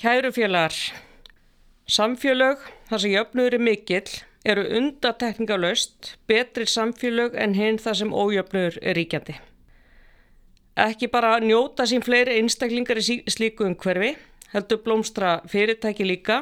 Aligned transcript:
Kæru 0.00 0.30
félagar, 0.32 0.72
samfélög 1.84 2.62
þar 2.88 3.00
sem 3.02 3.10
jöfnur 3.12 3.52
er 3.52 3.60
mikill 3.60 4.12
eru 4.48 4.62
undatekningalöst 4.78 6.14
betri 6.30 6.64
samfélög 6.64 7.34
en 7.36 7.52
hinn 7.52 7.76
þar 7.76 7.98
sem 7.98 8.14
ójöfnur 8.16 8.78
er 8.80 8.96
ríkjandi. 8.96 9.34
Ekki 10.80 11.10
bara 11.12 11.34
njóta 11.44 11.84
sín 11.84 12.00
fleiri 12.00 12.38
einstaklingar 12.40 12.96
í 12.96 13.18
slíku 13.28 13.66
umhverfi, 13.68 14.14
heldur 14.54 14.80
blómstra 14.86 15.34
fyrirtæki 15.52 16.06
líka, 16.08 16.38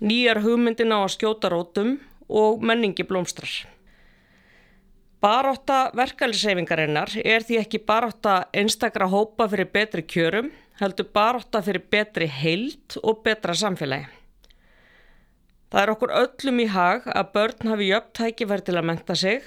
nýjar 0.00 0.40
hugmyndin 0.40 0.94
á 0.96 1.04
að 1.04 1.18
skjóta 1.18 1.50
rótum 1.52 1.98
og 2.32 2.64
menningi 2.64 3.04
blómstrar. 3.04 3.52
Baróta 5.20 5.90
verkefliðseyfingarinnar 6.00 7.12
er 7.26 7.44
því 7.44 7.60
ekki 7.60 7.82
baróta 7.84 8.38
einstakra 8.56 9.10
hópa 9.12 9.50
fyrir 9.52 9.68
betri 9.68 10.06
kjörum, 10.08 10.48
heldur 10.80 11.08
baróta 11.14 11.62
fyrir 11.64 11.84
betri 11.90 12.28
heilt 12.30 12.98
og 13.02 13.22
betra 13.26 13.54
samfélagi. 13.54 14.08
Það 15.68 15.82
er 15.82 15.92
okkur 15.92 16.12
öllum 16.16 16.60
í 16.64 16.68
hag 16.72 17.08
að 17.12 17.32
börn 17.34 17.72
hafi 17.72 17.88
jöfn 17.90 18.12
tækifæri 18.16 18.64
til 18.64 18.76
að 18.80 18.86
menta 18.88 19.16
sig, 19.18 19.42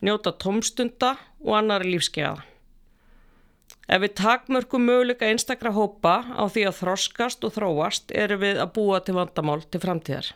njóta 0.00 0.32
tómstunda 0.32 1.16
og 1.44 1.58
annari 1.58 1.92
lífskeiða. 1.92 2.40
Ef 3.86 4.02
við 4.02 4.16
takmörkum 4.18 4.82
möguleika 4.88 5.28
einstakra 5.28 5.70
hópa 5.76 6.16
á 6.34 6.42
því 6.50 6.64
að 6.70 6.78
þroskast 6.80 7.44
og 7.46 7.54
þróast 7.54 8.10
eru 8.10 8.40
við 8.40 8.58
að 8.62 8.72
búa 8.78 8.98
til 9.04 9.14
vandamál 9.18 9.60
til 9.62 9.82
framtíðar. 9.84 10.32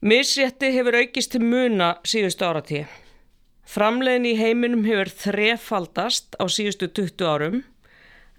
Misrétti 0.00 0.70
hefur 0.76 1.00
aukist 1.00 1.32
til 1.34 1.42
muna 1.42 1.96
síðustu 2.06 2.46
áratíð. 2.46 2.86
Framlegin 3.66 4.28
í 4.28 4.36
heiminum 4.38 4.86
hefur 4.86 5.10
þrefaldast 5.24 6.38
á 6.38 6.44
síðustu 6.46 6.88
20 6.88 7.26
árum 7.26 7.58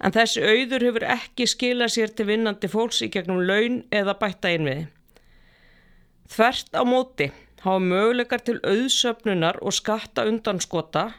en 0.02 0.14
þessi 0.14 0.42
auður 0.42 0.86
hefur 0.88 1.06
ekki 1.14 1.46
skilað 1.46 1.94
sér 1.94 2.12
til 2.16 2.26
vinnandi 2.28 2.70
fólks 2.70 3.02
í 3.06 3.10
gegnum 3.14 3.42
laun 3.46 3.82
eða 3.94 4.16
bætta 4.18 4.50
einviði. 4.50 4.88
Þvert 6.32 6.74
á 6.74 6.82
móti 6.88 7.28
hafa 7.62 7.82
möguleikar 7.82 8.42
til 8.42 8.58
auðsöfnunar 8.66 9.60
og 9.62 9.76
skatta 9.76 10.24
undanskota 10.26 11.12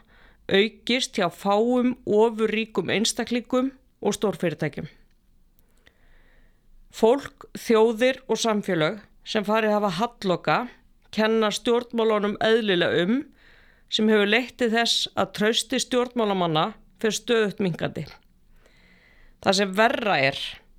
aukist 0.52 1.16
hjá 1.16 1.30
fáum 1.32 1.94
ofurríkum 2.04 2.92
einstaklingum 2.92 3.72
og 4.04 4.16
stórfyrirtækjum. 4.18 4.88
Fólk, 6.94 7.48
þjóðir 7.58 8.20
og 8.28 8.38
samfélög 8.38 9.00
sem 9.26 9.46
farið 9.46 9.72
hafa 9.74 9.92
halloka 9.98 10.58
kenna 11.14 11.50
stjórnmálunum 11.54 12.36
eðlilega 12.44 13.06
um 13.06 13.22
sem 13.88 14.10
hefur 14.10 14.28
leittið 14.28 14.76
þess 14.76 15.08
að 15.16 15.32
trausti 15.38 15.80
stjórnmálamanna 15.82 16.72
fyrir 17.00 17.18
stöðut 17.18 17.64
mingandi. 17.64 18.04
Það 19.44 19.56
sem 19.58 19.72
verra 19.76 20.14
er, 20.24 20.38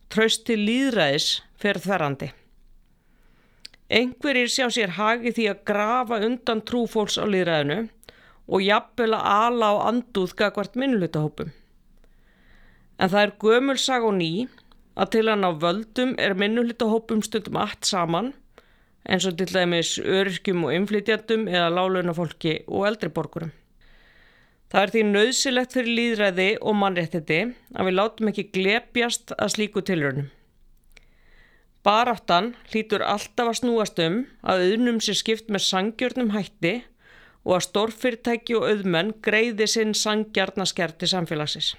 trausti 0.09 0.55
líðræðis 0.57 1.27
fyrir 1.61 1.83
þverrandi. 1.83 2.31
Engverir 3.93 4.49
sjá 4.49 4.71
sér 4.73 4.95
hagi 4.97 5.35
því 5.37 5.43
að 5.51 5.59
grafa 5.69 6.17
undan 6.25 6.63
trúfólks 6.65 7.19
á 7.21 7.29
líðræðinu 7.29 7.83
og 8.49 8.63
jafnvel 8.65 9.11
að 9.13 9.27
ala 9.35 9.69
á 9.69 9.75
anduð 9.91 10.33
gagvart 10.39 10.79
minnlutahópum. 10.81 11.51
En 12.97 13.11
það 13.11 13.21
er 13.21 13.35
gömulsag 13.43 14.07
og 14.07 14.17
ný 14.17 14.31
að 14.97 15.11
til 15.13 15.25
hann 15.29 15.45
á 15.45 15.51
völdum 15.61 16.15
er 16.17 16.33
minnlutahópum 16.39 17.21
stundum 17.21 17.59
allt 17.61 17.85
saman 17.85 18.31
eins 19.05 19.27
og 19.29 19.37
til 19.37 19.51
dæmis 19.53 19.99
öryrkjum 20.01 20.65
og 20.65 20.73
inflytjandum 20.73 21.45
eða 21.51 21.69
lálunafólki 21.77 22.63
og 22.65 22.87
eldriborgurum. 22.89 23.53
Það 24.71 24.81
er 24.81 24.93
því 24.93 25.03
nöðsilegt 25.09 25.75
fyrir 25.77 25.97
líðræði 25.99 26.47
og 26.61 26.77
mannréttiti 26.79 27.39
að 27.75 27.87
við 27.87 27.97
látum 27.99 28.31
ekki 28.31 28.49
glepjast 28.55 29.35
að 29.37 29.53
slíku 29.53 29.83
tilrönum. 29.85 30.31
Baráttan 31.85 32.55
hlýtur 32.71 33.05
alltaf 33.05 33.51
að 33.51 33.59
snúast 33.59 33.99
um 34.01 34.23
að 34.41 34.63
auðnum 34.71 34.97
sér 35.05 35.19
skipt 35.19 35.51
með 35.53 35.67
sangjörnum 35.67 36.31
hætti 36.33 36.79
og 37.45 37.59
að 37.59 37.65
stórfyrirtæki 37.67 38.55
og 38.57 38.65
auðmenn 38.71 39.11
greiði 39.25 39.67
sinn 39.69 39.93
sangjarnaskerti 39.93 41.09
samfélagsins. 41.11 41.75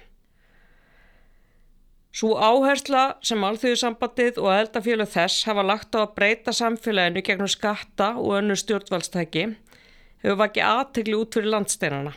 Svo 2.17 2.37
áhersla 2.39 3.17
sem 3.21 3.43
alþjóðsambandið 3.45 4.39
og 4.41 4.47
eldafjölu 4.55 5.05
þess 5.11 5.43
hafa 5.45 5.65
lagt 5.67 5.93
á 5.93 6.01
að 6.07 6.15
breyta 6.15 6.53
samfélaginu 6.55 7.21
gegnum 7.27 7.51
skatta 7.51 8.13
og 8.15 8.39
önnu 8.39 8.55
stjórnvaldstæki 8.57 9.43
hefur 10.23 10.39
vakið 10.39 10.69
aðtegli 10.71 11.19
út 11.19 11.35
fyrir 11.35 11.51
landsteinana. 11.51 12.15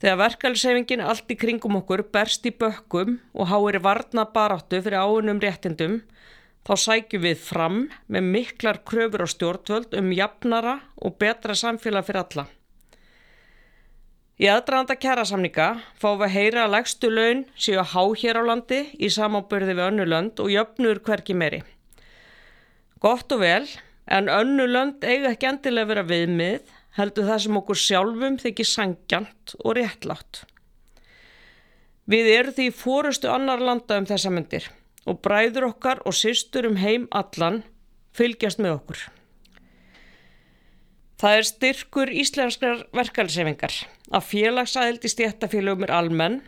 Þegar 0.00 0.20
verkefælsefingin 0.22 1.02
allt 1.04 1.28
í 1.28 1.36
kringum 1.36 1.76
okkur 1.82 2.06
berst 2.12 2.46
í 2.48 2.54
bökkum 2.56 3.18
og 3.36 3.50
háir 3.50 3.76
varna 3.84 4.24
baráttu 4.24 4.80
fyrir 4.80 5.02
áunum 5.04 5.42
réttindum 5.42 5.98
þá 6.64 6.72
sækjum 6.84 7.26
við 7.26 7.42
fram 7.44 7.82
með 8.08 8.30
miklar 8.36 8.80
kröfur 8.88 9.24
á 9.24 9.28
stjórnvöld 9.28 9.98
um 10.00 10.08
jafnara 10.16 10.78
og 10.96 11.18
betra 11.20 11.56
samfélag 11.56 12.08
fyrir 12.08 12.22
alla. 12.24 12.46
Í 14.40 14.48
aðdraðanda 14.48 14.96
kjærasamninga 14.96 15.68
fáum 16.00 16.22
við 16.22 16.32
heyra 16.32 16.64
að 16.64 16.74
legstu 16.78 17.12
laun 17.12 17.44
séu 17.60 17.76
að 17.82 17.90
há 17.92 18.04
hér 18.22 18.40
á 18.40 18.42
landi 18.48 18.80
í 18.96 19.12
samábyrði 19.12 19.74
við 19.76 19.86
önnu 19.90 20.06
lönd 20.08 20.40
og 20.40 20.48
jöfnur 20.48 21.02
hverki 21.04 21.36
meiri. 21.36 21.60
Gott 23.04 23.32
og 23.36 23.42
vel, 23.44 23.66
en 24.08 24.32
önnu 24.32 24.64
lönd 24.64 25.04
eiga 25.04 25.34
ekki 25.34 25.50
endilega 25.50 25.92
vera 25.92 26.06
viðmið, 26.08 26.64
heldur 26.98 27.28
það 27.28 27.42
sem 27.44 27.60
okkur 27.60 27.78
sjálfum 27.78 28.38
þykir 28.40 28.68
sangjant 28.68 29.54
og 29.62 29.76
réttlátt. 29.78 30.42
Við 32.10 32.28
erum 32.34 32.56
því 32.56 32.68
fórustu 32.74 33.30
annar 33.30 33.62
landa 33.62 34.00
um 34.00 34.08
þessa 34.08 34.32
myndir 34.34 34.66
og 35.06 35.20
bræður 35.24 35.70
okkar 35.70 36.02
og 36.06 36.16
sýstur 36.16 36.66
um 36.68 36.78
heim 36.80 37.06
allan 37.14 37.62
fylgjast 38.16 38.60
með 38.62 38.80
okkur. 38.80 39.02
Það 41.20 41.36
er 41.36 41.46
styrkur 41.46 42.10
íslenskar 42.16 42.86
verkefælsefingar 42.96 43.74
að 44.10 44.28
félagsæðild 44.30 45.04
í 45.04 45.12
stjættafélögum 45.12 45.84
er 45.86 45.92
almenn 45.92 46.38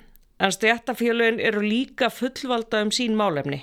en 0.42 0.54
stjættafélögin 0.54 1.42
eru 1.44 1.60
líka 1.60 2.08
fullvalda 2.10 2.80
um 2.82 2.92
sín 2.94 3.18
málefni. 3.18 3.60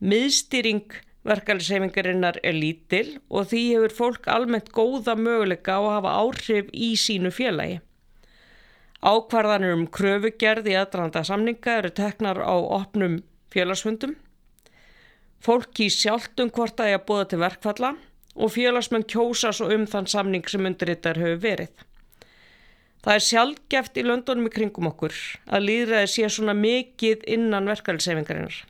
Miðstýring 0.00 0.96
verkefælsefingarinnar 1.24 2.38
er 2.44 2.56
lítil 2.56 3.18
og 3.30 3.48
því 3.50 3.62
hefur 3.72 3.94
fólk 3.98 4.28
almennt 4.28 4.70
góða 4.76 5.16
möguleika 5.16 5.78
á 5.78 5.80
að 5.80 5.94
hafa 5.96 6.16
áhrif 6.20 6.72
í 6.72 6.90
sínu 7.00 7.32
félagi. 7.32 7.80
Ákvarðanir 9.04 9.74
um 9.76 9.86
kröfugerð 9.92 10.68
í 10.72 10.76
aðranda 10.80 11.24
samninga 11.24 11.78
eru 11.80 11.92
teknar 11.92 12.40
á 12.40 12.56
opnum 12.56 13.18
félagsfundum. 13.52 14.14
Fólk 15.44 15.72
kýr 15.76 15.92
sjálft 15.92 16.40
um 16.40 16.52
hvort 16.52 16.80
að 16.80 16.94
ég 16.94 17.00
að 17.00 17.08
búða 17.08 17.26
til 17.32 17.40
verkfalla 17.42 17.90
og 18.34 18.52
félagsmenn 18.54 19.04
kjósa 19.08 19.52
svo 19.52 19.68
um 19.74 19.84
þann 19.88 20.08
samning 20.10 20.48
sem 20.48 20.64
undirrittar 20.64 21.20
hefur 21.20 21.42
verið. 21.42 21.72
Það 23.04 23.18
er 23.18 23.24
sjálfgeft 23.28 23.98
í 24.00 24.06
löndunum 24.06 24.48
í 24.48 24.52
kringum 24.52 24.88
okkur 24.88 25.16
að 25.44 25.66
líðræði 25.68 26.12
sé 26.14 26.30
svona 26.32 26.54
mikið 26.56 27.26
innan 27.36 27.68
verkefælsefingarinnar. 27.68 28.62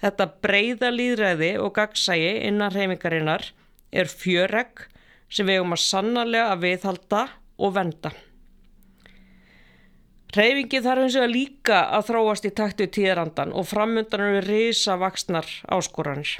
Þetta 0.00 0.26
breyða 0.44 0.90
líðræði 0.94 1.52
og 1.60 1.74
gagsægi 1.76 2.32
innan 2.48 2.72
reyfingarinnar 2.72 3.50
er 3.92 4.08
fjörregg 4.08 4.86
sem 5.30 5.46
við 5.46 5.62
um 5.64 5.76
að 5.76 5.84
sannarlega 5.84 6.54
að 6.54 6.66
viðhalda 6.66 7.22
og 7.60 7.74
venda. 7.76 8.12
Reyfingi 10.36 10.80
þarf 10.84 11.04
eins 11.04 11.18
og 11.18 11.26
að 11.26 11.34
líka 11.34 11.82
að 11.90 12.06
þróast 12.12 12.46
í 12.46 12.54
taktu 12.54 12.86
tíðrandan 12.86 13.52
og 13.52 13.66
framöndan 13.68 14.28
eru 14.28 14.44
risa 14.46 14.94
vaksnar 15.00 15.48
áskoranir 15.68 16.38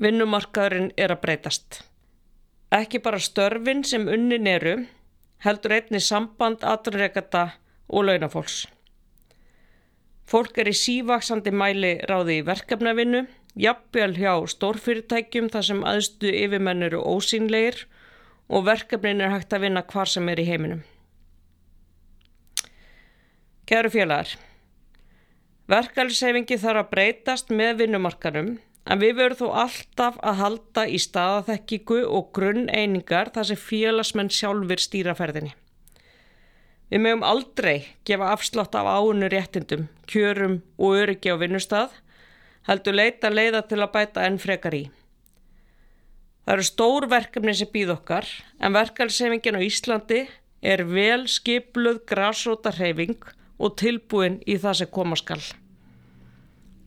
vinnumarkaðurinn 0.00 0.92
er 0.96 1.12
að 1.12 1.22
breytast. 1.24 1.82
Ekki 2.72 3.00
bara 3.04 3.20
störfin 3.20 3.82
sem 3.84 4.06
unnin 4.08 4.48
eru, 4.48 4.76
heldur 5.44 5.76
einni 5.76 6.00
samband 6.00 6.64
aðrunreikata 6.64 7.50
og 7.88 8.06
launafólks. 8.08 8.62
Fólk 10.30 10.60
er 10.62 10.70
í 10.70 10.76
sívaksandi 10.76 11.50
mæli 11.50 11.96
ráði 12.06 12.38
í 12.38 12.44
verkefnavinnu, 12.46 13.24
jafnvel 13.58 14.12
hjá 14.14 14.34
stórfyrirtækjum 14.52 15.50
þar 15.50 15.66
sem 15.66 15.82
aðstu 15.92 16.30
yfirmenn 16.30 16.86
eru 16.86 17.02
ósýnleir 17.02 17.84
og 18.48 18.68
verkefnin 18.68 19.24
er 19.24 19.34
hægt 19.34 19.56
að 19.56 19.66
vinna 19.66 19.82
hvar 19.82 20.10
sem 20.10 20.30
er 20.30 20.42
í 20.42 20.46
heiminum. 20.46 20.84
Kæru 23.66 23.90
félagar, 23.90 24.36
verkefælsefingi 25.70 26.58
þarf 26.58 26.84
að 26.84 26.90
breytast 26.94 27.50
með 27.54 27.84
vinnumarkanum 27.84 28.56
En 28.90 28.98
við 28.98 29.18
verðum 29.20 29.52
þó 29.52 29.58
alltaf 29.64 30.16
að 30.24 30.38
halda 30.40 30.84
í 30.88 30.98
staðaþekkingu 30.98 32.00
og 32.08 32.30
grunneiningar 32.36 33.30
þar 33.34 33.50
sem 33.50 33.60
félagsmenn 33.60 34.32
sjálfur 34.32 34.82
stýraferðinni. 34.82 35.52
Við 36.90 37.02
mögum 37.04 37.22
aldrei 37.22 37.86
gefa 38.08 38.32
afslátt 38.34 38.74
af 38.74 38.88
áunnu 38.90 39.28
réttindum, 39.30 39.86
kjörum 40.10 40.60
og 40.74 40.96
öryggi 41.04 41.30
á 41.30 41.38
vinnustad, 41.38 41.92
heldur 42.66 42.96
leita 42.98 43.30
leiða 43.30 43.62
til 43.70 43.78
að 43.78 43.92
bæta 43.94 44.24
enn 44.26 44.40
frekar 44.42 44.74
í. 44.74 44.82
Það 46.44 46.54
eru 46.56 46.66
stór 46.66 47.06
verkefni 47.12 47.54
sem 47.54 47.70
býð 47.70 47.94
okkar, 47.94 48.26
en 48.58 48.74
verkefnisefingin 48.74 49.58
á 49.58 49.62
Íslandi 49.62 50.24
er 50.60 50.82
vel 50.88 51.28
skipluð 51.30 52.02
grásróta 52.10 52.72
hreyfing 52.74 53.22
og 53.60 53.76
tilbúin 53.78 54.40
í 54.50 54.58
það 54.58 54.80
sem 54.80 54.90
koma 54.90 55.18
skall. 55.20 55.44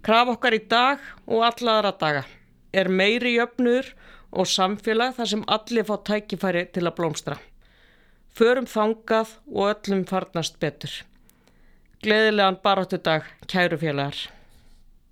Kraf 0.03 0.33
okkar 0.35 0.57
í 0.57 0.65
dag 0.67 0.99
og 1.31 1.45
allaðara 1.47 1.93
daga 1.95 2.25
er 2.75 2.89
meiri 2.91 3.37
jöfnur 3.37 3.93
og 4.33 4.49
samfélag 4.49 5.15
þar 5.15 5.31
sem 5.31 5.47
allir 5.47 5.87
fá 5.87 5.95
tækifæri 6.09 6.67
til 6.75 6.83
að 6.89 6.97
blómstra. 6.99 7.39
Förum 8.33 8.65
þangað 8.65 9.35
og 9.53 9.67
öllum 9.69 10.07
farnast 10.09 10.55
betur. 10.61 10.93
Gleðilegan 12.01 12.57
baráttu 12.63 12.97
dag, 12.97 13.27
kæru 13.45 13.77
félagar. 13.77 14.17